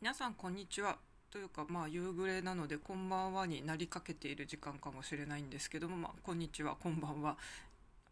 [0.00, 0.96] 皆さんこんにちは
[1.30, 7.36] というかまあ夕暮れなのでこんばんはになりかけている時間かもしれないんですけども、まあ、こんにちはこんばんは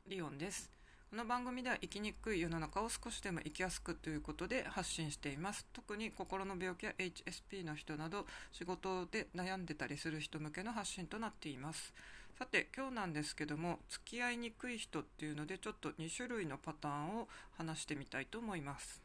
[0.06, 0.70] リオンです。
[1.10, 5.66] この番組では生きにくい世の中を少しでも生きやすくということで発信しています。
[5.72, 11.94] 特に心の病気や HSP の人など仕事で悩んでたりする人向けの発信となっています。
[12.38, 19.00] さて今日なんですけども付き合いにくい人っていうのでちょっと2種類のパターンを話してみたいと思います。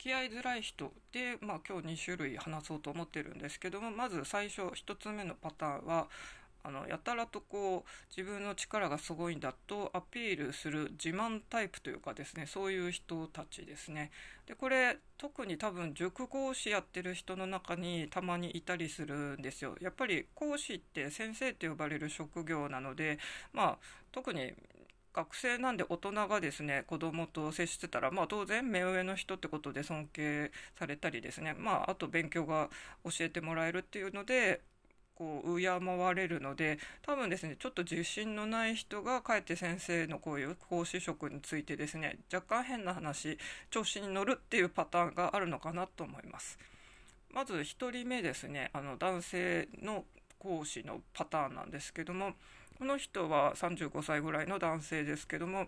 [0.00, 6.08] 付き合いづらい人で、まあ、今日2種類話そうと思ってるんですけどもまず最初1つ目のパターンは
[6.62, 14.10] あのやたらとこう自分の力がすごいんだとアピールする自慢タイプというかですねそういう人たちですね。
[14.46, 19.76] でこれ特に多分塾講師やってる人の中にたまにいたりするんですよ。
[19.80, 23.18] やっぱり講師って先生って呼ばれる職業なので
[23.52, 23.78] まあ
[24.12, 24.52] 特に
[25.12, 32.68] 学生なんで大人がですね子供と接してたら、まあ、当然目上の人ってことで尊敬されたりですね、まあ、あと勉強が
[33.04, 34.60] 教えてもらえるっていうので
[35.20, 43.36] こう敬われるので多分ですねちょっと自信のない人がかえって先生のこういう講師職についてですね若干変な話
[43.70, 46.58] 調子に乗るっていうパターンがあるのかなと思います。
[47.32, 50.04] まず1人目ですねあの男性の
[50.38, 52.32] 講師のパターンなんですけども
[52.80, 55.66] この人は35歳ぐらいの男性ですけども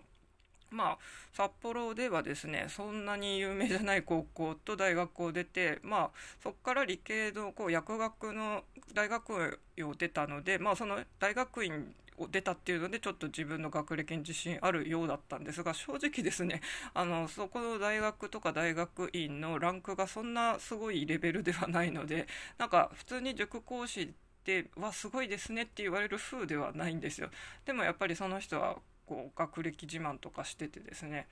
[0.71, 0.97] まあ、
[1.31, 6.09] 札幌ではですねそんなに有名じゃない高校と大学を出て、まあ、
[6.41, 16.61] そこから理系のこう薬学の大学院を出たので、まあ、その大学院を出たっていうのでちょっと自分の学歴に自信あるようだったんですが正直ですね
[16.95, 22.27] あのそこの大学とか大学院のランクがそんなすごいレベルではないので
[22.57, 24.11] なんか普通に塾講師
[24.43, 27.29] ってわすごいですねって言われる風ではないんですよ。
[27.65, 31.27] でもやっぱりその人はこう学歴自慢とかしててですね。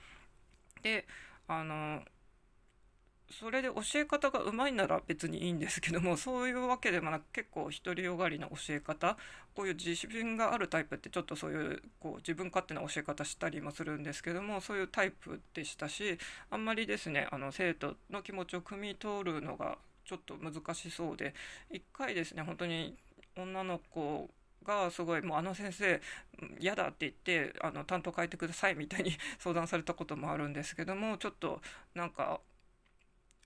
[0.81, 1.05] で
[1.47, 2.01] あの
[3.31, 9.17] それで教え方がうまいなら別にいいんですけどもそういうわけでもなく結構独りよがりな教え方
[9.55, 16.17] こういう自信があるタイプってちょっとそういうこう自分勝手な教え方したりもするんですけどもそういうタイプでしたし
[16.49, 21.33] あんまりですねあの生徒の気持ちを汲み取るのがちょっと難しそうで
[21.71, 22.97] 1回ですね本当に
[23.35, 24.29] 女の子
[24.63, 26.01] がすごいもうあの先生
[26.59, 31.61] 嫌だって言ってあの担当変えてくださいみたいに 相談されたこともあるんですけどもちょっと
[31.95, 32.41] なんか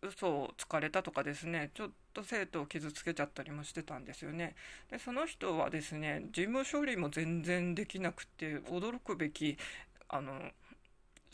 [0.01, 4.55] 嘘をつかれたとかですねちょっと生徒を傷つけちゃったりもしてたんですよね。
[4.89, 9.57] でその人はですね事務処理も全然できなくて驚くべき
[10.09, 10.51] あの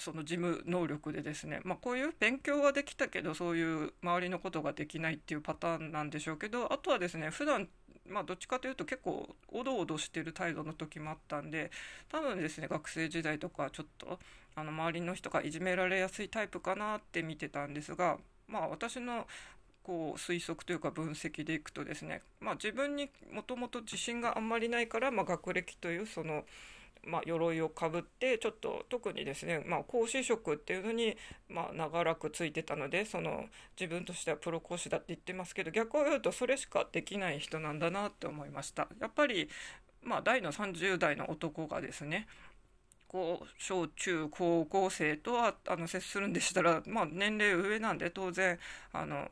[0.01, 7.67] その事務能力でですね、まあ、こういう勉強はできたけどそういう周りのことができないっていうパターンなんでしょうけどあとはですね普段
[8.09, 11.71] まあどっちかというと結構おどおどしてる態度の時もあったんで
[12.09, 14.19] 多分ですね学生時代とかちょっと
[14.55, 19.27] あの周りの人がいじめられやすいタイプかなって見てたんですがまあ私の
[19.83, 26.43] こう推測というか分析でいくとですね、まあ、自分にもともと自信があんまりないから、まあ、学歴というその
[27.03, 31.17] まあ、鎧をかぶってちょっと特にですね、まあ、講師職っていうのに、
[31.49, 33.45] まあ、長らくついてたのでその
[33.79, 38.87] 自分としてはプロ講師だって言ってますけど逆を言うとそれしかできない人なんだなって思いました。
[38.99, 39.49] やっぱり、
[40.03, 42.27] まあ、大の30代の男がですね
[43.07, 48.57] こう小中高校生とはあの接するんでしたら、まあ、年齢上なんで当然
[48.93, 49.27] あの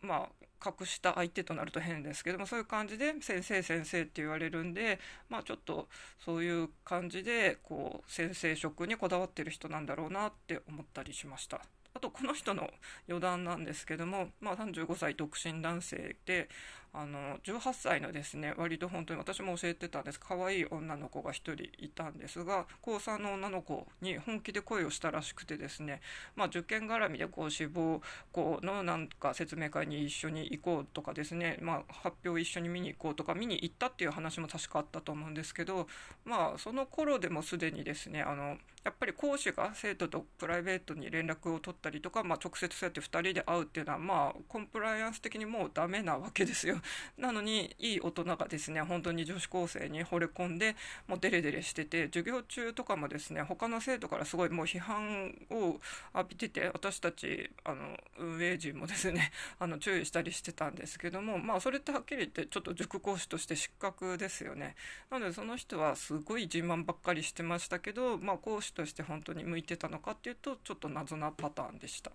[0.00, 0.28] まあ
[0.58, 5.88] 格下相手となると変ですけどもそういう感じで先生先生って言われるんでまあちょっと
[6.24, 11.60] そういう感じでこう先生職にこだわってる人なんだろうなって思ったりしました。
[11.96, 12.68] あとこの人の
[13.08, 16.50] 余談なんですけども、まあ、35歳独身男性で
[16.98, 26.00] あの18歳のですね割と本当に私も教えてたんです可愛い女の子が1人いたんですが高3の女の子に本気で恋をしたらしくてですね、
[26.36, 28.00] まあ、受験絡みでこう志望
[28.32, 35.86] 校のなんか説明会に一緒に行こうとかですね、まあ、発表一緒に見に行こうとか見に行ったっていう話も確かあったと思うんですけど、
[36.24, 38.56] まあ、その頃でもすでにですねあの
[38.86, 46.76] やっぱり講師が生徒とプライベートに連絡を取ったりとか、まあ、直接そうやって2人で会うっていうのは、まあ、コンプライアンス的にもうダメなわけですよ。
[47.18, 55.80] なのにいい大人がですね本当に女子高生に惚れ込んでもうデレデレしてて授業中とかもですね他の生徒からすごいもう批判を
[56.14, 64.76] 浴びてて私たちあの運営陣もですね あの注意したりしてたんですけどもまあそれってはっきり言ってちょっと塾講師として失格ですよね
[65.10, 72.12] なのでその人はすごい自慢ばっかりしてましたけどまあ講師として本当に向いてたのかっていうとちょっと謎なパターンでした。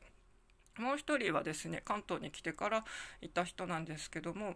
[0.79, 2.85] もう一人はですね関東に来てから
[3.21, 4.56] いた人なんですけども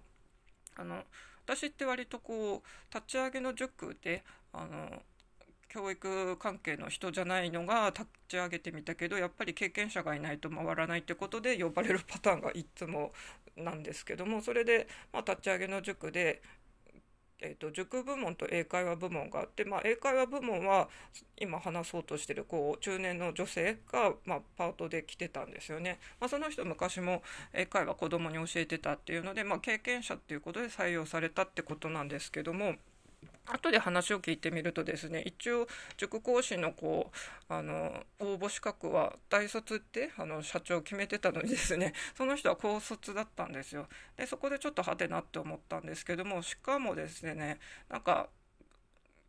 [0.75, 1.03] あの
[1.45, 4.23] 私って割とこう立ち上げの塾で
[4.53, 5.01] あの
[5.69, 13.11] 教育関係の人じゃないのが立ち上げてみたけどやっぱり経験者がいないと回らないってことで呼ばれるパターンがいつも
[13.57, 16.41] なんですけどもそれで、まあ、立ち上げの塾で
[17.41, 20.87] えーと、塾部門と英会話部門があって、まあ、英会話部門は
[21.37, 27.21] 今話そうとしてるこう中年の女性が、まあ、パートで来てたんですよね、まあ、その人昔も
[27.53, 32.75] 英会話子供に教えてたっていうので、まあ、経験者っていうことで採用されたってことなんですけども。
[33.47, 37.11] 後で話を聞いてみるとですね一応塾講師のこ
[37.49, 43.87] うあの応募資格は大卒ってあの社長決めてたのにですね その人は高卒だったんですよ。
[44.17, 47.59] でそこでちょっと派手なって思ったんですけどもしかもですね
[47.89, 48.29] なんか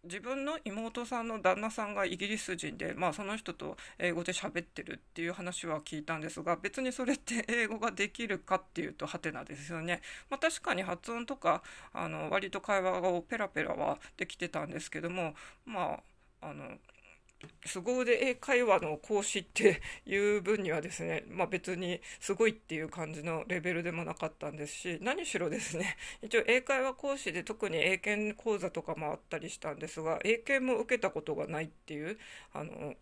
[0.06, 10.00] 自分の妹さんの旦那さんがイギリス人で、まあ、その人と英語で喋ってるっていう話は聞いたんですが別にそれって英語ができるかっていうとハテナですよね。
[10.31, 11.62] まあ、確かに発音とか
[11.93, 16.00] あの割と会話をペラペラはできてたんですけどもま
[16.41, 16.79] ああの
[17.64, 32.18] 凄腕英会話の講師っていう分にはですね、まあ、別にすごいっていう感じのレベルでもなかったんですし何しろですね一応英会話講師で特に英検講座とかもあったりしたんですが英検も受けたことがないっていう
[32.54, 32.94] あの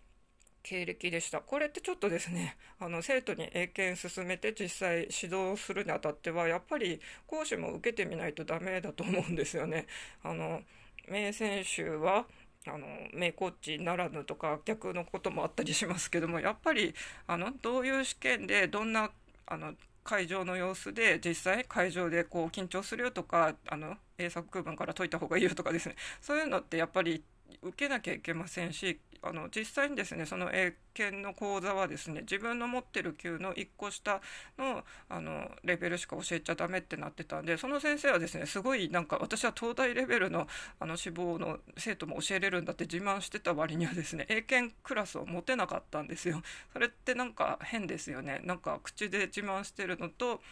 [0.64, 1.40] 経歴でした。
[1.40, 9.86] これってちょっとですね、あの生徒に英検進めて実際指導するにあたっては、やっぱり講師も受けてみないとダメだと思うんですよね。
[10.22, 10.62] あの
[11.06, 12.26] 名選手は
[12.66, 16.94] あの名コーチならぬとか逆のこともあったりしますけどもやっぱり
[17.26, 19.10] あのどういう試験でどんな
[19.46, 25.96] あの会場の様子で実際会場でこう緊張するよとかあの英作文から解いた方がいいよとかですね。
[26.20, 27.22] そういうのってやっぱり
[27.62, 34.20] 受けなきゃいけませんしあの実際にですねその英検の講座はですね自分の持ってる級の1個下
[34.58, 40.46] のあのレベルしか教えちゃダメってなってたんでその先生はですねすごいなんか私は東大レベルの
[40.78, 46.42] あの志望の生徒も教えれるんだって自慢してた割にはですね英検クラスを持てなかったんですよ。
[46.72, 48.42] それってなんか変ですよね。
[48.44, 50.42] なんか口で自慢してるのと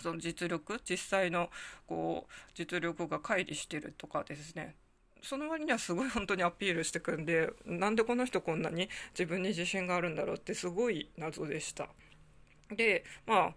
[0.00, 1.50] その実力実際の
[1.86, 4.76] こう実力が乖離してるとかですね
[5.22, 11.88] その割にはすごい本当にアピールしてくんでなんでこの人こんなに自分に自信があるんだろうってすごい謎でした。
[12.70, 13.54] でまあ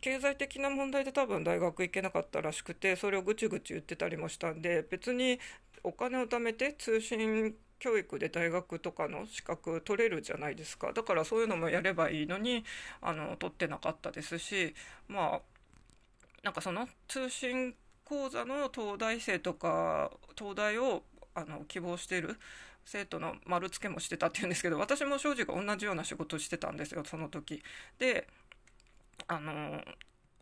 [0.00, 5.38] 経済的な問題で多分大学行けなかったらしくてそれをぐちぐち言ってたりもしたんで別に
[5.82, 12.64] お金を貯めて通信教育で大学とかの資格取れるじゃないですかだからそういうのもやればいいのに
[13.00, 14.74] あの取ってなかったですし
[15.08, 15.40] まあ
[16.42, 17.74] なんかその通信
[18.10, 22.36] 講座の東大生とか東大をあの希望している
[22.84, 27.62] 生徒の丸付けもしてたっていうんですけど私も庄司が同じような仕事をしてたんですよその時。
[28.00, 28.26] で
[29.28, 29.80] あの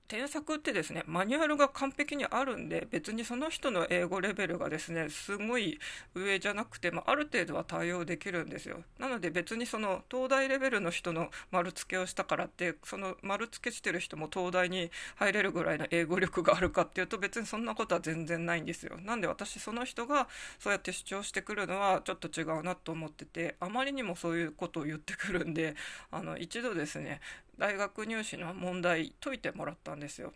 [0.09, 5.79] 添削ってですねマニュアルが完璧にあるんで別にその人の英語レベルがですねすごい
[6.15, 8.79] 上じゃなくて、まあ、ある程度は対応できるんですよ。
[8.99, 18.97] なので別にその東大レベルの人の丸付けをしたからってその丸付けしてる人も東大に入れるぐらいの英語力があるかっていうと別にそんなことは全然ないんですよ。
[19.05, 20.29] なんで私その人が
[20.59, 25.75] そうやって主張してくるのはちょっと違うなと思っててあまりにもそういうことを言ってくるんで
[26.11, 27.21] あの一度ですね
[27.59, 30.33] 大学入試の問題解いてもらったんですよ。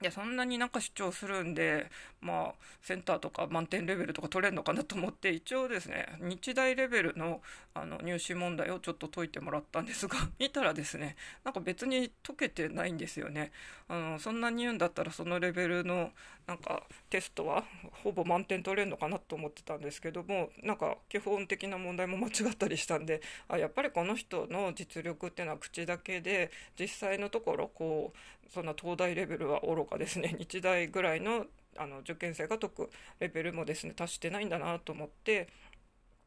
[0.00, 1.90] いやそんなになんか主張するんで
[2.20, 7.40] まあセンターとか満点レベルとか取れるのかなと思って一応ですね日大レベルの
[7.74, 13.52] あの入試問題をちょっと解いてもらったんですが 見たらですねなんか別に解けてないんですよね。
[13.88, 16.12] あのそんなに言うんだったらそのレベルの
[16.46, 17.64] なんかテストは
[18.02, 30.34] ほぼ満点取れるのかなと思ってたんですけどもなんか基本的な問題も間違ったりしたんであやっぱりこの人の実力っていうのは口だけで実際のところこうそんな東大レベルは愚かですね。
[30.38, 32.90] 日大ぐらいのあの受験生が解く
[33.20, 35.48] レベルもですね達してないんだなと思って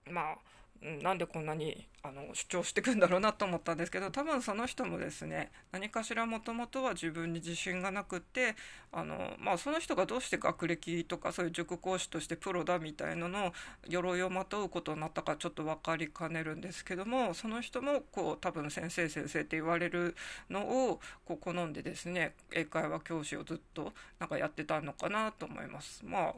[0.10, 0.38] まあ
[0.82, 8.56] なんでこんなにあの主張してくんだろうなと思ったんですけど多分その人もですね何かしらもともとは自分に自信がなくて
[8.92, 13.52] あの、まあ、その人がどうして学歴とかそういう塾講師としてプロだみたいなのを
[13.88, 20.16] 鎧をまとうことになったかちょっと分かりかねるんですけどもその人もこう多分先生先生って言われる
[20.50, 26.04] のをこう好んでですね英会話教師をずっとなんかやってたのかなと思います。
[26.04, 26.34] まあ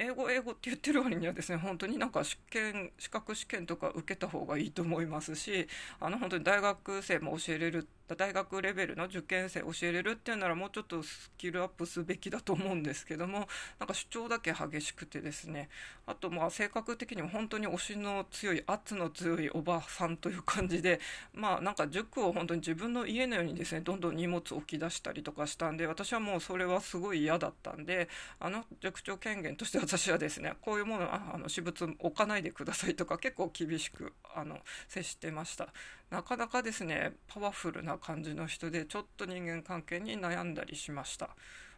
[0.00, 5.66] 英語英語って言ってる割にはですね本当になんか試験資格試験とか受けた方がいいと思いますし
[6.00, 13.48] あの本当に大学生も教えれる大学レベルの受験生教えれるっていうならもうちょっとスキルアップすべきだと思うんですけども
[13.78, 15.68] なんか主張だけ激しくてですね。
[16.06, 21.00] あとまあ性格的にも本当に推しの強い圧の強いおばさんという感じで
[21.34, 28.08] まあなんか塾を本当に自分の家のようにですねどんどん荷物置き出したりとかしたんで私はもうそれはすごい嫌だったんで
[28.40, 35.68] あの塾長権限として私はですねこういうものはあの私物置かないでくださいとか結構厳しくあの接してました。
[36.10, 41.30] なかなかですねパワフルな感じの人でちょっと人間関係に悩んだりしました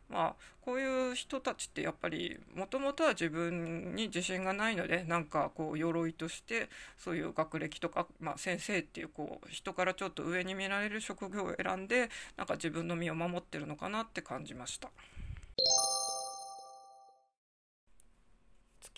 [0.09, 6.69] まあこういう人たちってやっぱりもともとは自分に自信がないのでなんかこう鎧として
[6.99, 14.91] そういう学歴とか、まあ、先生っていうこう人からちょっと上に見られる職業を選んでなんか自分の身を守ってるのかなって感じました。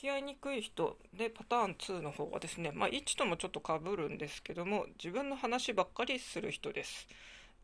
[0.02, 7.06] き合いにくい人でパターン2の方はですね、まあ、1ともちょっとかぶるんですけども自分の話ばっかりする人です。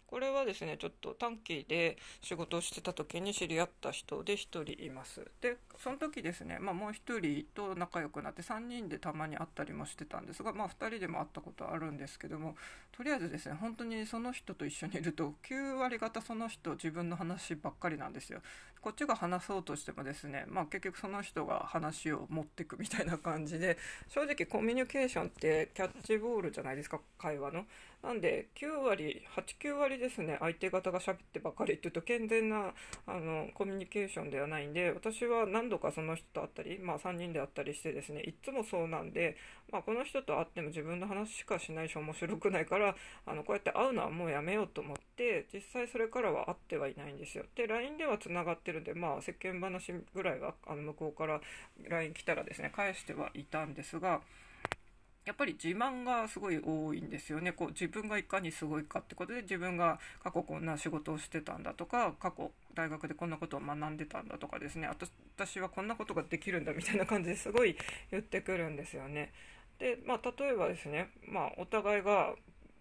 [0.08, 5.20] これはですねちょっと短期で仕事をしてた時に知り合った人で1人います。
[5.42, 12.56] でその時ですね、まあ、もう1人と仲良くなって3人でたまに会ったりもしてたんですが、まあ、2人でも会ったことあるんですけども
[12.90, 18.40] とりあえずですね本当にその人と一緒にいると9割方その人自分の話ばっかりなんですよ。
[18.80, 23.76] こっちが話そうとしてもですね、まあ、結局その人が話を持ってくみたいな感じで
[24.08, 27.66] 正直コミュニケーションってキャッチボールじゃないですか会話の。
[28.02, 30.36] なんで9割89割ですね。
[30.38, 32.72] 相手方が喋ってばかりっていうと健全な
[33.06, 39.36] あのコミュニケーションではないんで私は何度かその人と会ったり、まあ、3人で会ったりしてですねいつもそうなんで、
[39.72, 42.94] まあ、この人と会っても自分の話しかしないし面白くないから
[43.26, 47.44] あのこうやって会うのはもうやめようと思って実際それからは会ってはいないんですよ。
[47.56, 51.40] で LINE ではつながってるんで、まあ、世間話ぐらいはあの向こうから
[51.88, 54.20] LINE 来たらですね返してはいたんですが
[55.28, 57.52] やっぱり自慢がすごい多いんですよね。
[57.52, 64.88] こう自分がいかにすごいかってことで自分が過去こんな仕事をしてたんだとか過去大学でこんなことを学んでたんだとかですね。
[65.36, 67.76] 私はこんなことができるんだみたいな感じですごい
[68.10, 69.34] 言ってくるんですよね。
[69.78, 72.34] でまあ、例えばですね、まあ、お互いが、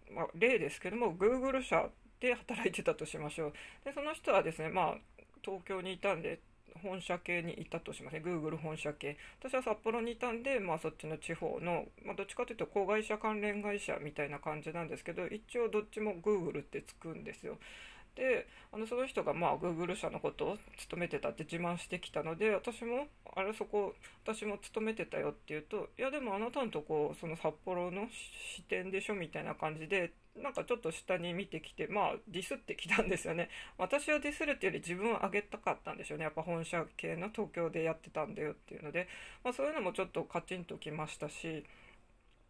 [0.09, 1.89] まあ、例ですけども Google 社
[2.21, 3.53] で働いてたとしましょう。
[3.83, 4.95] でその人はですね、まあ、
[5.43, 6.39] 東京にいたんで
[6.77, 9.17] 本社系にいたとしますね、Google 本社系。
[9.39, 17.57] 私は札幌にいたんで、まあ、そっちの地方の、まあ、どっちかというと子会社関連会社みたいな感じなんですけど、一応どっちも Google ってつくんですよ。
[18.17, 23.93] であのその人がまあ Google 社のことを勤めてたって自慢してきたので私もあれそこ
[24.25, 28.07] 私も勤めてたよって言うといやでもあなたのとこその札幌の
[28.55, 33.49] 支店でしょみたいな感じでなんかちょっと下に見てきてまあディスってきたんですよね。
[33.77, 36.25] 私はディスるっていうより自分を上げたかったんでしょうね。
[36.25, 39.07] やっぱ本社系の東京でやってたんだよっていうので、
[39.43, 41.65] まあ、そういうのもちょっとカチンときましたし。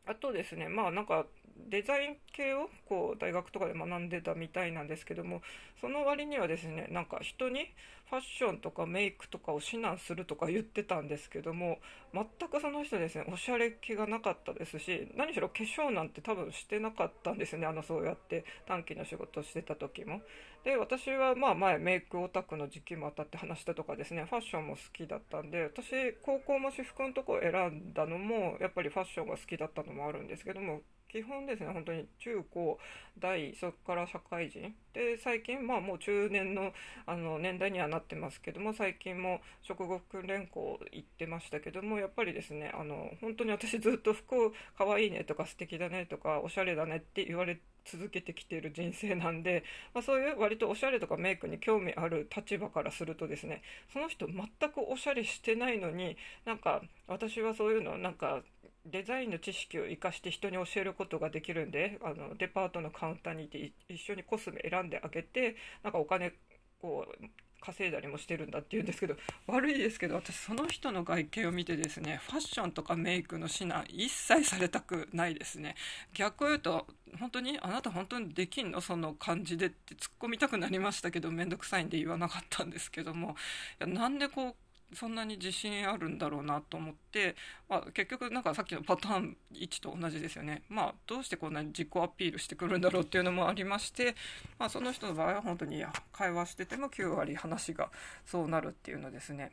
[0.07, 1.25] あとですねまあなんか
[1.69, 5.41] デザイン系をこう大学とかで学んでたみたいなんですけども
[5.81, 7.67] その割にはですねなんか人に
[8.09, 11.79] ファッションとかメイクとかを指南するとか言ってたんですけども
[12.13, 20.21] 全くその人ですねおしゃれ気がなかったですし何しろ化粧なんて多分してなかったんですねあのそうやって短期の仕事をしてた時も。
[20.63, 32.79] で私はまあ前メイクオタクの時期もあったって話したとかですねファッションも好きだったんで私高校も私服のとこ選んだのもやっぱりファッションが好きだったのもあるんですけども基本ですね、本当に中高
[33.19, 34.75] 大、そこから社会人。
[34.93, 36.73] で、最近、まあもう中年の
[37.05, 49.63] あの年代にはなってますけども、最近も職業訓練校行ってましたけども、やっぱりですね、あの、本当に私ずっと服かわいいねとか素敵だねとか、おしゃれだねって言われて続けてきている人生なんで、
[49.93, 53.61] まあ、そういう割とおしゃれとかメイクに興味ある立場からするとですね
[53.93, 58.43] その人全くおしゃれしてないのになんか私はそういうのなんか
[58.85, 66.33] デザインの知識を生かして人に教えることができるんであのデパートのカウンターにいて一緒にコスメ選んであげてなんかお金
[66.79, 67.25] こう
[67.67, 75.75] 稼いだりもしてるんだって言うんですけど悪いですけど私その人の外見を見てですねファッションとかメイクの指南一切されたくないですね。
[76.13, 76.87] 逆を言うと
[77.19, 78.79] 本当にあなた本当にできんの？
[78.79, 83.35] その感じでって突っ込みたくなりましたけど面倒くさいんで言わなかったんですけども。
[83.81, 84.55] いやなんでこう
[84.93, 87.35] そんなに自信あるんだろうなと思って、
[87.67, 94.15] まあ、結局なんかさっきのパターン1と同じですよね、まあ、どうしてこんなに自己アピールしてくるんだろうっていうのもありまして、
[94.57, 97.89] まあ、その人の場合は本当に会話してても9割話が
[98.25, 99.51] そうなるっていうのですね。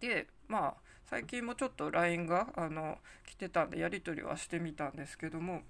[0.00, 0.74] でまあ
[1.06, 5.62] 最近もちょっと LINE があの来てたんでやり取りはしてみたんですけども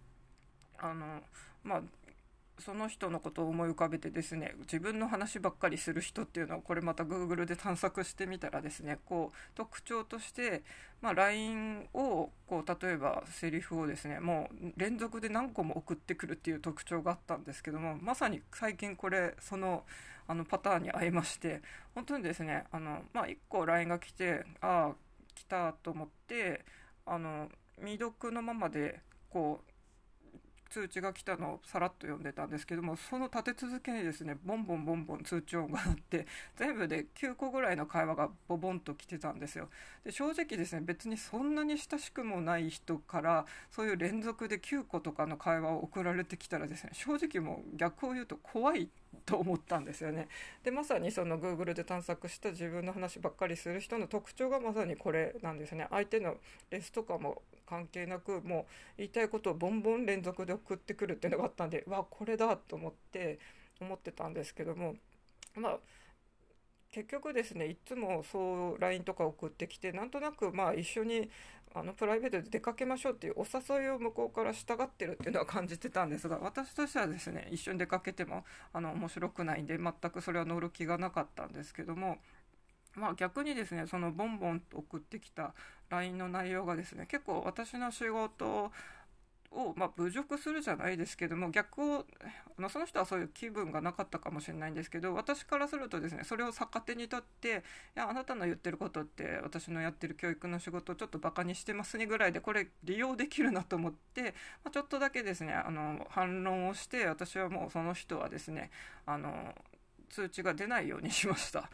[0.79, 1.21] あの
[1.63, 1.83] まあ
[2.59, 10.63] その人のことを思い浮かべてですね自分の話ばっかりする人っていうのをこれまた Google で探索してみたらですねこう特徴として、
[11.03, 19.85] まあ、LINE を個例えばセリフをですねもう連続で何個も送ってくるっていう特徴があったんですけどもまさに最近これその
[20.29, 21.63] あのパターンに合いまして
[21.95, 24.95] 本当にですねあの、まあ、1個 LINE が来てああ
[25.35, 26.65] 来たと思って
[27.05, 27.49] あの
[27.79, 29.76] 未読のままでこう
[30.71, 39.69] 通知が来たのをさらっと読んでたんですけどもその立て続けにですねボンボンボンボン通知音が鳴って全部で9個ぐらいの会話がボボンと来てたんですよ
[40.05, 48.89] で正直ですね別にそんなに親しくもない人からそういう連続で9個とかの会話を送られてきたらですね正直もう逆を言うと怖い
[49.25, 50.29] と思ったんですよね。
[50.63, 55.87] でまさにその Google で探索した自分の話ばっかりする人の特徴がまさにこれなんですね。
[55.91, 56.37] 相手の
[56.71, 58.65] レスとかも関係なくもう
[58.99, 63.39] 言いたいことをボンボン連続で送ってくるっていうのがあったんでわこれだと思って
[63.81, 64.95] 思ってたんですけども
[65.55, 65.79] まあ
[66.93, 71.29] 結局ですねいつもそう LINE とか送ってきてなんとなくまあ一緒に
[71.75, 82.17] あのプライベートで出かけましょうっていうお誘いを向こうから従ってるっていうのは感じてたんですが私としてはですね一緒に出かけてもあの面白くないんで全くそれは乗る気がなかったんですけども
[82.97, 85.55] まあ、逆にですねそのボンボン送ってきた
[85.91, 88.73] LINE の内容がですね結構私の仕事
[89.57, 92.05] を、まあ、侮辱するじゃないですけども逆を
[92.59, 97.53] あのその人はそういう気分がなかったかもしれないんですけど私からするとですねそれを逆手にとってい
[97.99, 104.29] やあなたの言ってることって私のやってる教育の仕事をちょっとバカにしてますねぐらいでこれ利用できるなと思って、ま
[104.69, 108.71] あ、ちょっとだけですねあの反論をして私はもうその人はですね
[109.07, 109.55] あの
[110.09, 111.69] 通知が出ないようにしました。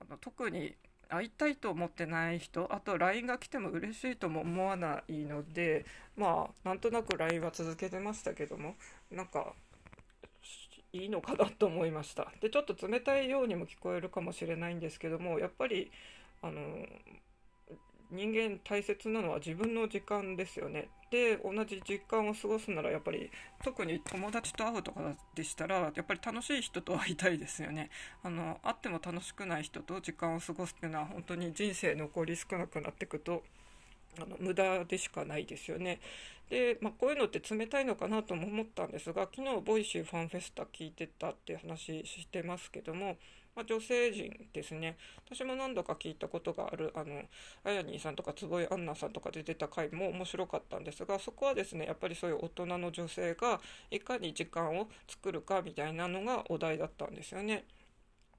[0.00, 0.74] あの特に
[1.08, 5.84] 会いたいと思ってない人あと LINE が来ても嬉しいとも思わないので
[6.16, 8.74] まあなんとなく LINE は続けてましたけども
[9.10, 9.54] なんか
[10.92, 12.28] いいのかなと思いました。
[12.40, 15.90] でちょっと冷たいようにも聞こえるかもしれないんですけどもやっぱり
[16.40, 16.86] あの
[18.10, 20.88] 人間大切なのは自分の時間ですよね。
[21.10, 23.30] で同じ時間を過ごすならやっぱり
[23.62, 27.90] 特に友達と会うとかでしたらやっぱり楽しい人と会いたいですよね。
[28.22, 33.44] あの会っても楽しくない人と時間を過ごすっていうのは本当に人生残り少なくなっていくと
[34.20, 36.00] あの無駄でしかないですよね。
[36.50, 43.16] で、まあ、こういうのって冷たいのかなとも思ったんですが昨日ボイシーファンフェスタ聞いてたっていう話してますけども
[43.54, 44.96] まあ、女性陣ですね。
[45.24, 47.22] 私も何度か聞いたことがあるあの
[47.64, 57.64] あやにーさんとか坪井アンナさんとかで出た回も面白かったんですがそこはですねやっぱりそういう大人の女性がいかに時間を作るかみたいなのがお題だったんですよね。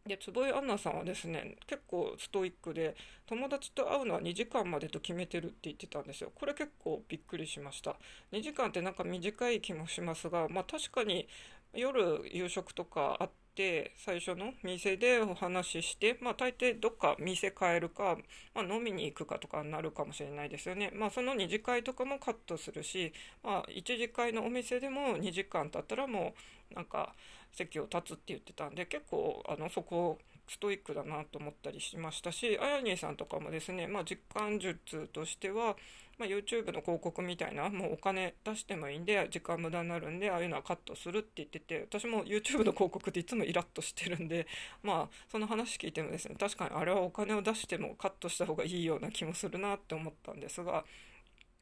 [0.06, 6.32] で坪井アンナさんはですね結構ストイックで友達と会うのは2時間までと決めてるって言ってたんですよ。
[6.36, 7.96] これ結構びっくりしました。
[8.32, 11.28] 2時間ってなんか短い気もしますがまあ確かに
[11.74, 18.18] 夜夕食とかあってて最初の店でお話しして、まあ、大抵どっか店変えるか、
[18.54, 20.92] まあ、飲みに行くかとかになるかもしれないですよね。
[20.94, 23.14] まあ、その2次会とかもカットするし、
[23.44, 26.34] まあ、1次会のお店でも2時間経ったらも
[26.72, 27.14] うなんか
[27.52, 35.76] 席を立つって言ってたんで結構あのそこストイックだなと思ったりしましたしあやにさんとかもですね、まあ、実感術としては
[36.18, 44.48] まあ、YouTube の広告みたいな、もうお金出してもいいんで、時間無駄になるんで、ああいうのはカットするって言ってて、私も YouTube の広告っていつもイラッとしてるんで、
[44.84, 50.86] まあ、その話聞いてもですね、確かにあれはお金を出してもカットした方がいいような気もするなって思ったんですが、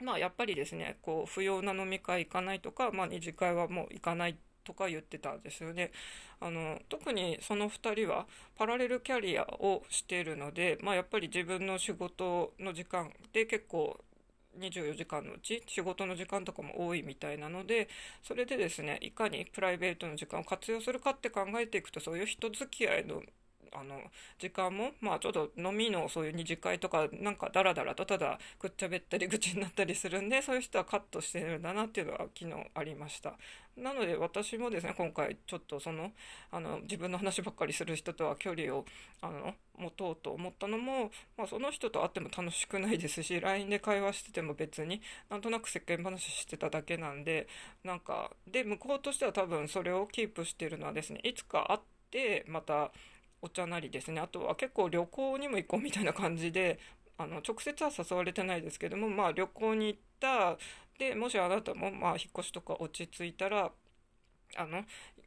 [0.01, 5.91] まあ、やっぱりですね、こう、不要な飲み会行かないとか、まあ、二次会はもう行かないとか言ってたんですよね。
[6.39, 13.99] あの特にその2人はパラレルキャリアをしているので、まあ、やっぱり自分の仕事の時間で結構
[14.55, 17.87] 24時間のうち仕事の時間とかも多いみたいなので
[18.23, 23.21] それでですねいかにプライベートの時間を活用するかって考えていくとそういう人付き合いの
[23.75, 23.99] あの
[24.39, 33.33] 時間もまあちょっと飲みのそういう二次会とかなんかダラダラとただくっちゃべったり愚痴になったりするんでそういう人はカットしてるんだなっていうのは昨日ありました。
[33.77, 36.11] なので私もですね今回ちょっとその
[36.51, 38.85] あの自分の話ばっかりする人とは距離を
[39.21, 47.47] あの持とうと思ったのも、まあ、その人と会っても楽しくないですし LINE で会話してても別になんとなく世間話してただけなんで
[47.83, 51.79] なんかで向こうとしては多分それをキープしてるのはですねいつか会っ
[52.11, 52.91] てまた
[53.43, 54.21] お茶なりですね。
[54.21, 56.79] あとは結構旅行にも行こうみたいな感じで
[57.17, 60.57] あの直接は誘われてないですけどもまあ旅行に行った。
[60.99, 63.71] でもしあなたもまあ引っ越しとか落ち着いたら
[64.57, 64.83] あの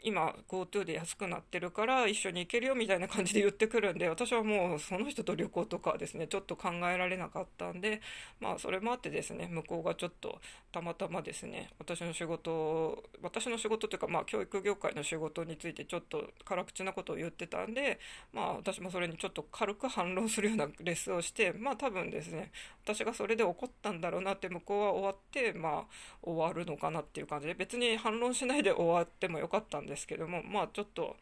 [0.06, 8.00] 今 GoTo で安くなってるから一緒に行けるよみたいな感じで言ってくるんで私はもうその人と旅行とかですねちょっと考えられなかったんで
[8.40, 10.40] まあそれもあってですね向こうがちょっと
[10.70, 17.98] たまたまですね私の仕事私の仕事というかまあ教育業界の仕事についてちょっと辛口なことを言ってたんで
[18.32, 22.52] まあ私もそれにちょっと軽く反論するようなレッスンをしてまあ多分ですね
[22.84, 25.84] 私がそれで怒ったんだろうなって向こうは終わってまあ
[26.22, 29.95] 終わるのかなっていう感じで別に反論しないで終わってもよかったんです。
[30.04, 31.16] けどもまあちょっと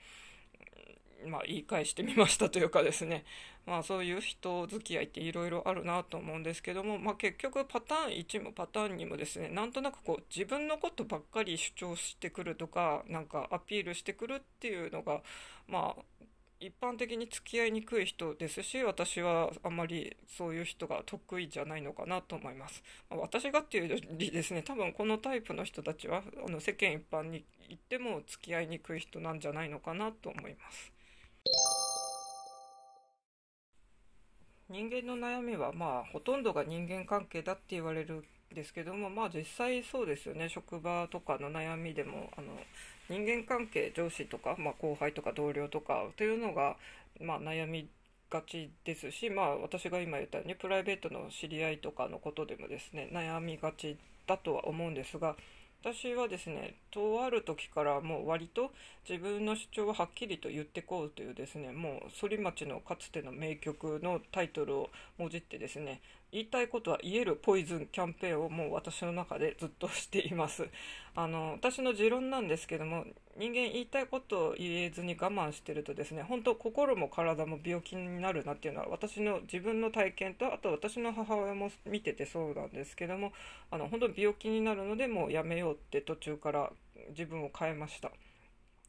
[1.27, 3.25] まあ、言い返してみましたというかですね、
[3.67, 15.21] まあ、そういう人付き合いっていろいろあるなと思うんですけども、まあ、結局パターン1もパターン2もですねなんとなくこう自分のことばっかり主張してくるとかなんかアピールしてくるっていうのが
[15.69, 16.25] まあ
[16.65, 30.93] 一般的に付き合いにくい人ですし私はあんまりそういう人が得意じゃないのかなと思います、まあ、私がっていうよりですね多分このタイプの人たちはあの世間一般に言っても付き合いにくい人なんじゃないのかなと思います。
[34.71, 40.49] 人間の悩みはまあほとんどが人間関係だって言われるんですけどもまあ実際そうですよね。
[40.49, 42.49] 職場とかの悩みでもあの
[43.09, 46.77] 人間関係上司とか、まあ、後輩とか同僚とかというのが、
[47.21, 47.89] まあ、悩み
[48.31, 55.37] がちですし、まあ、私が今言ったようにプライベートの知り合いとかのことでもですね悩みがちだとは思うんですが
[55.83, 58.71] 私はですねとある時からもう割と
[59.09, 66.01] 自分の主張をはっきりと言ってこうというですねもう反町のかつての名曲のタイトルをもじってですね
[66.35, 70.67] 言いたいことは言えるポイズンキャンペーンをもう私の中でずっとしています。
[71.15, 73.05] あの、私の持論なんですけども、
[73.37, 83.33] 人間言いたいことを言えずに我慢してるとですね、本当心も体も病気になるなっていうのは私の自分の体験と、あと私の母親も見ててそうなんですけども、
[83.71, 86.73] あの、本当病気になるのでもうやめようって途中から
[87.11, 88.11] 自分を変えました。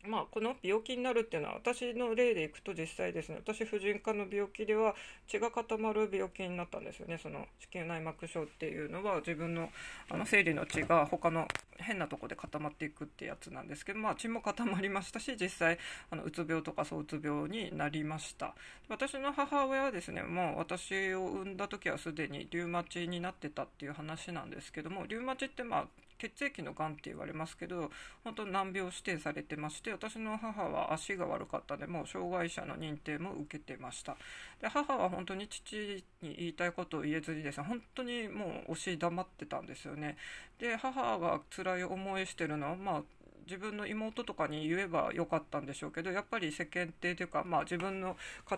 [0.07, 4.95] まあ、この病気になるっていうのは私の例でいくと実際ですね私婦人科の病気では
[5.27, 9.69] 血が固まる病気になったんですよねその子宮内膜症っていうのは自分の
[10.09, 15.77] あの生理の血が他の変なとこで固まっていくってやつなんですけど、まあ、血も固まりましたし実際
[16.09, 18.53] あのうつ病とかそうつ病になりました
[18.87, 25.87] 私の母親はですねもう私を産んだ時はすでにリウマチになってたっていう話なんですけどもリウマチってまあ
[26.17, 27.91] 血液のがんって言われますけど
[28.23, 34.15] 本当難病指定されてまして私の母は足が悪かったでも障害者の認定も受けてました。
[34.61, 40.17] で母は本当に父に言いたいことを言えずにですね本当にもう押し黙ってたんですよね。
[40.59, 43.03] で母が辛い思いしてるのはまあ
[43.45, 48.15] 自分の妹とかに言えばよかったんでしょうけどやっぱり世間体というか、まあ、自分の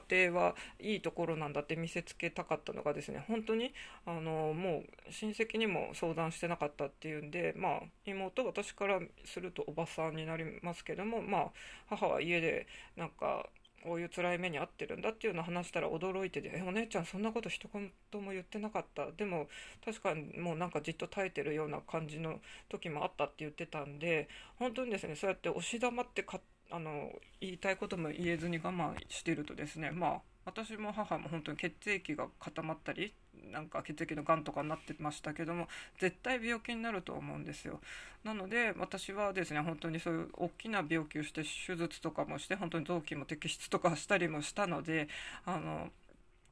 [0.10, 3.74] 家庭はいいところなんだって見せつけたかったのがですね本当に
[4.06, 11.48] あのもう親戚にも相談してなかったっていうんで、まあ、妹私からするとおばさんになりますけども、まあ、
[11.90, 13.48] 母は家でなんか
[13.88, 19.48] こういう辛い目に遭ってるんだっていうのを話したら驚いてて「えお姉ちゃんそんなこと一言も言ってなかった」でも
[19.84, 24.28] 確かにもうなんかじっと耐えてるような感じの時もあったって言ってたんで
[24.60, 33.14] 本当にですねそうやって押し黙ってかあの言いたいことも言えずに我慢してるとですねまあ私も母も本当に血液が固まったり
[33.52, 35.68] なんか血液のがんとかになってましたけども
[36.00, 37.82] 絶対病気になると思うんですよ。
[38.24, 45.10] なので私はですね本当にそういう大きな病気をして手術とかもして本当に臓器も摘出とかしたりもしたので
[45.46, 45.90] あの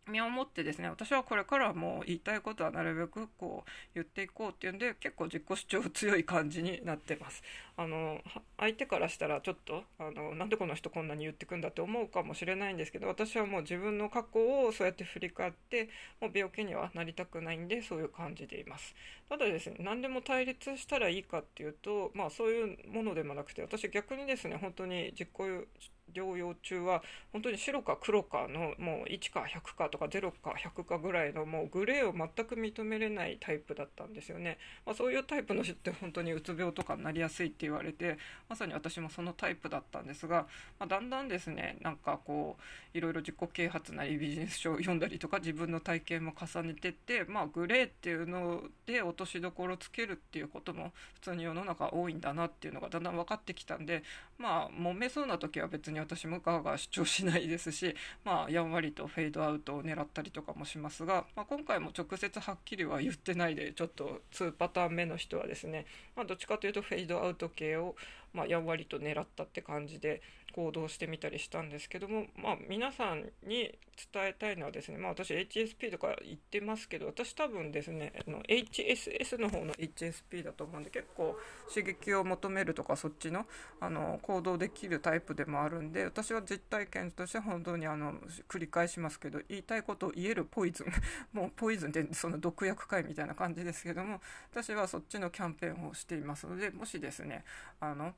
[0.07, 7.43] 身をもってですね私はこれからもう言いたいことはなるべくこう言っていこうっていうんで結構自己主張強い感じになってます。
[7.77, 8.21] あの
[8.57, 15.89] 相手からしたらちょっとあのなんでこの人こんなに言ってくんだって思うかもしれないんですけど私はもう自分の過去をそうやって振り返って
[16.21, 18.95] もう病気にはなりたくないんでそういう感じでいます。
[19.27, 25.65] ただですね何でも対立したらいいかっていうとまあそういうものでもなくて私逆にですね本当に実行
[26.13, 40.47] 療養中は本当に白か黒かのもう1か100かとか0か100かぐらいのもうグレーを全く認めれないタイプだったんですよね、まあ、そういうタイプの人って本当にうつ病とかになりやすいって言われてまさに私もそのタイプだったんですが、
[40.79, 42.57] まあ、だんだんですねなんかこ
[42.93, 54.03] ういろいろ自己啓発なりビジネス書を読んだりとか自分の体験も重ねてってまあグレーっていうので落としどころつけるっていうことも普通に世の中多いんだなっていうのがだんだん分かってきたんで
[54.37, 67.95] まあ揉めそうな時は別に私もガーガー主張しないですし、 まあ、やんわりとフェードアウトを狙ったりとかもしますが、まあ、今回も直接はっきりは言ってないでちょっと2パターン目の人はですね、まあ、どっちかというとフェードアウト系を
[68.35, 70.21] まあ、やんわりと狙ったって感じで
[70.53, 73.77] 行動してみたりしたんですけども、まあ、皆さんに
[74.13, 83.45] 伝えたいのはですね、まあ、私 HSP とか言ってますけど私多分ですねあの HSS の方の HSP だと思うんで結構刺激を求めるとかそっちの
[83.79, 88.13] あの行動できるタイプでもあるんで私は実体験として本当にあの
[88.47, 90.87] 繰り返しますけど言いたいことを言えるポイズン
[91.37, 97.43] もうポイズンってその毒薬会みたいな感じですけども私はそっちのキャンペーンをしていますのでもしですね
[97.79, 98.13] あの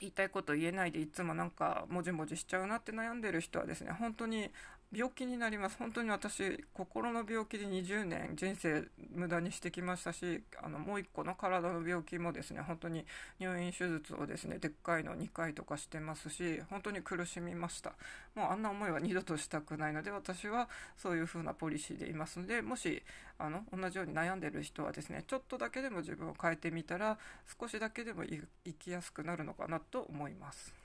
[0.00, 4.50] 言いたいこと言えないでいつもなんかもじもじしちゃうなって悩んでる人はですね本当に
[4.94, 13.04] 病気になります本当に私心の病気で20年人生無駄にしてきましたしあのもう一個の体の病気もですね本当に
[13.38, 17.92] 入院手術をですねでっかいの2回とかしてますし本当に苦しみました
[18.34, 23.02] もうあんな思いは二度としたくないので私はそういう風なポリシーでいますのでもし
[23.38, 27.18] あの同じように悩んでる人はですねちょっとだけでも自分を変えてみたら
[27.60, 30.83] 少しだけでも生きやすくなるのかなと思います。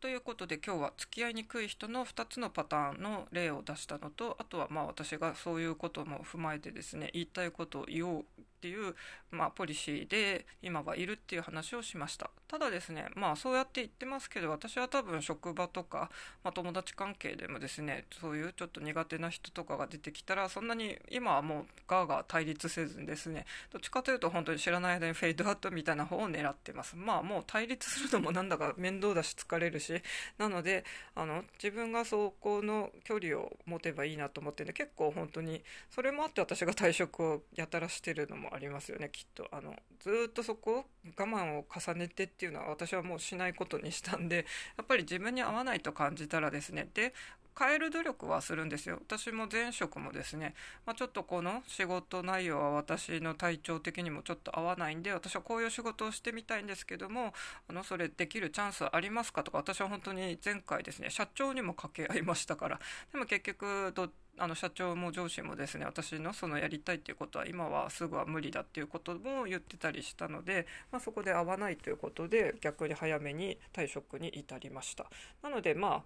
[0.00, 8.24] ということで今日は付き合いにくい人の2つのパターンの例を出したのとあとはまあ私がそういうことも踏まえてですね言いたいことを言おう
[8.56, 8.94] っていう、
[9.30, 12.30] まあ、ポリシーで今はいるっていう話をしました。
[12.48, 16.10] ただですねまあそうやって言ってますけど私は多分職場とか、
[16.44, 26.96] まあ、友達関係でもですねそういうちょっと苦手な人とかが出てきたらそんなに今はもうガーガー対立せずにですねどっちかというと本当に知らない間にフェードアウトみたいな方を狙ってます。
[26.96, 30.00] まあもう対立するのもなんだか面倒だし疲れるし
[30.38, 39.46] なのであの自分がそこの距離を持てばいいなと思ってね結構本当にそれもあって私が退職をやたらしてるのもありますよねきっと。
[39.52, 40.86] あのずっとそこ
[41.18, 47.14] 我慢を重ねてっていうのは私はもうしないことにしたんで やっぱり自分に合わないと感じたらですねで
[47.58, 48.98] 変える努力はするんですよ。
[49.00, 57.32] 私も前職もですね、まあ、ちょっとこの仕事内容は私の体調的にもちょっと合わないんで私はこういう仕事をしてみたいんですけども
[57.66, 75.06] あのそれできるチャンスありますかとか私は本当に前回ですね社長にも掛け合いましたからでも結局どっあの社長も上司もですね私のそのやりたいっていうことは今はすぐは無理だっていうことも言ってたりしたので、まあ、そこで合わないということで逆に早めに退職に至りました。
[75.42, 76.02] なのでまあ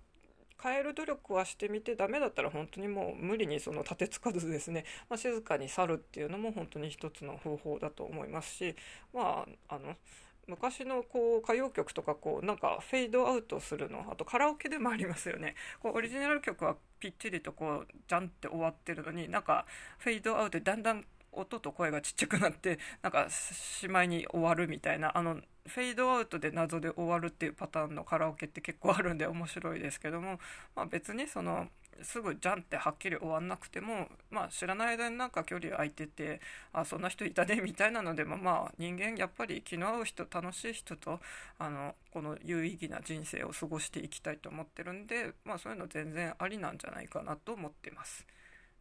[0.62, 8.76] 変える努力はしてみてダメだったら本当にもう無理にその立てつかずですね、まあ、静かに去るっていうのも本当に一つの方法だと思いますし
[9.14, 9.96] まああの
[10.50, 15.54] 昔のこう歌謡曲とかこうなんかフェードアウトするのあとカラオケでもありますよね。
[15.80, 19.64] こうオリジナル曲はぴっちりとこうジャンって終わってるのになんか
[19.98, 25.36] フェードアウトでだんだん音と声がちっちゃくなってなんかしまいに終わるみたいなあの
[25.66, 30.40] フェードアウトで謎で終わるっていうパターンのカラオケって結構あるんで面白いですけども、
[30.74, 31.68] まあ、別にその
[32.02, 36.40] すぐじゃんってはっきり終わんなくても、まあ、知らない間になんか距離空いてて
[36.72, 41.20] あそんな人いたね みたいなのでもまあ人間やっぱり気の合う人楽しい人と
[41.58, 48.26] あのこの有意義な人生を過ごしていきたいと思ってるんで、まあ、そういうの全然ありなんじゃないかなと思ってます。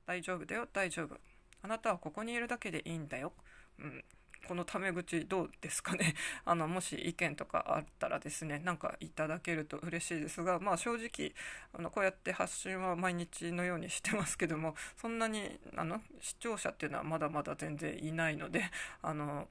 [0.05, 1.19] 大丈夫だよ大丈夫
[1.61, 3.33] あなたはここにいるだけでいいんだよ。
[3.79, 4.03] うん。
[4.47, 6.15] このタメ口どうですかね？
[6.45, 11.33] あのもし意見とかあったらですねなんかいただけると嬉しいですがまあ正直
[11.73, 18.69] あのこうやって発信は毎日のようにしてますけどもそんなにあの視聴者っていうのはまだまだ全然いないので
[19.01, 19.47] あの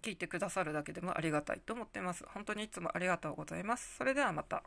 [0.00, 2.24] 聞いてくださるだけでもありがたいと思ってます。
[2.28, 3.96] 本当にいつもありがとうございます。
[3.96, 4.62] それではまた。